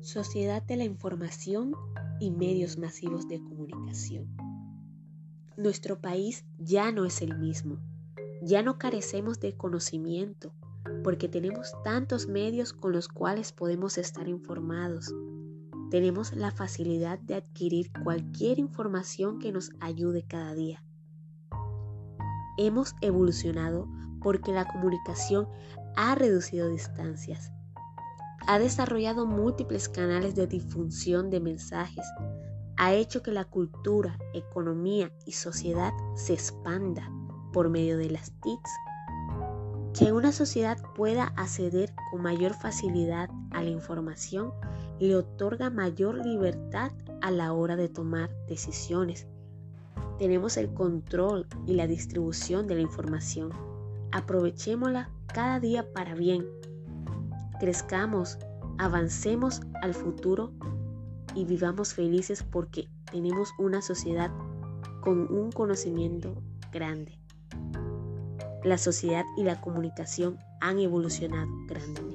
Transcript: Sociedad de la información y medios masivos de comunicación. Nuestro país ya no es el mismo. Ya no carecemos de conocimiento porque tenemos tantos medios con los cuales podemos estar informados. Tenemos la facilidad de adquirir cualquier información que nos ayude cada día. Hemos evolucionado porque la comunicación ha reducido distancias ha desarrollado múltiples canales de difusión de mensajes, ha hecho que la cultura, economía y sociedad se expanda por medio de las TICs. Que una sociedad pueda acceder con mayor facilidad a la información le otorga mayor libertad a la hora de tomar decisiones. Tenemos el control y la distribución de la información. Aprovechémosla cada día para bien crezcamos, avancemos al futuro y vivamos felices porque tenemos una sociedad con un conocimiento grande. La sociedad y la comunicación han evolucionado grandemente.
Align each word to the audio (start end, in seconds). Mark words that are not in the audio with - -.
Sociedad 0.00 0.62
de 0.62 0.76
la 0.76 0.84
información 0.84 1.74
y 2.20 2.30
medios 2.30 2.78
masivos 2.78 3.26
de 3.26 3.40
comunicación. 3.40 4.28
Nuestro 5.56 6.00
país 6.00 6.44
ya 6.56 6.92
no 6.92 7.04
es 7.04 7.20
el 7.20 7.36
mismo. 7.36 7.80
Ya 8.40 8.62
no 8.62 8.78
carecemos 8.78 9.40
de 9.40 9.56
conocimiento 9.56 10.52
porque 11.02 11.28
tenemos 11.28 11.72
tantos 11.82 12.28
medios 12.28 12.72
con 12.72 12.92
los 12.92 13.08
cuales 13.08 13.52
podemos 13.52 13.98
estar 13.98 14.28
informados. 14.28 15.12
Tenemos 15.90 16.32
la 16.32 16.52
facilidad 16.52 17.18
de 17.18 17.34
adquirir 17.34 17.90
cualquier 18.04 18.60
información 18.60 19.40
que 19.40 19.50
nos 19.50 19.72
ayude 19.80 20.22
cada 20.22 20.54
día. 20.54 20.84
Hemos 22.56 22.94
evolucionado 23.00 23.88
porque 24.22 24.52
la 24.52 24.64
comunicación 24.64 25.48
ha 25.96 26.14
reducido 26.14 26.68
distancias 26.68 27.50
ha 28.48 28.58
desarrollado 28.58 29.26
múltiples 29.26 29.90
canales 29.90 30.34
de 30.34 30.46
difusión 30.46 31.28
de 31.28 31.38
mensajes, 31.38 32.06
ha 32.78 32.94
hecho 32.94 33.22
que 33.22 33.30
la 33.30 33.44
cultura, 33.44 34.18
economía 34.32 35.12
y 35.26 35.32
sociedad 35.32 35.92
se 36.14 36.32
expanda 36.32 37.12
por 37.52 37.68
medio 37.68 37.98
de 37.98 38.08
las 38.08 38.32
TICs. 38.40 38.70
Que 39.92 40.12
una 40.12 40.32
sociedad 40.32 40.78
pueda 40.94 41.24
acceder 41.36 41.92
con 42.10 42.22
mayor 42.22 42.54
facilidad 42.54 43.28
a 43.50 43.62
la 43.62 43.68
información 43.68 44.54
le 44.98 45.14
otorga 45.14 45.68
mayor 45.68 46.24
libertad 46.24 46.92
a 47.20 47.30
la 47.30 47.52
hora 47.52 47.76
de 47.76 47.90
tomar 47.90 48.30
decisiones. 48.48 49.26
Tenemos 50.18 50.56
el 50.56 50.72
control 50.72 51.46
y 51.66 51.74
la 51.74 51.86
distribución 51.86 52.66
de 52.66 52.76
la 52.76 52.80
información. 52.80 53.50
Aprovechémosla 54.10 55.10
cada 55.26 55.60
día 55.60 55.92
para 55.92 56.14
bien 56.14 56.57
crezcamos, 57.58 58.38
avancemos 58.78 59.60
al 59.82 59.94
futuro 59.94 60.52
y 61.34 61.44
vivamos 61.44 61.94
felices 61.94 62.42
porque 62.42 62.88
tenemos 63.10 63.50
una 63.58 63.82
sociedad 63.82 64.30
con 65.00 65.32
un 65.32 65.52
conocimiento 65.52 66.42
grande. 66.72 67.18
La 68.64 68.78
sociedad 68.78 69.24
y 69.36 69.44
la 69.44 69.60
comunicación 69.60 70.38
han 70.60 70.78
evolucionado 70.78 71.48
grandemente. 71.66 72.07